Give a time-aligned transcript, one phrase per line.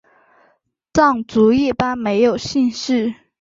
[0.93, 3.13] 藏族一般没有姓氏。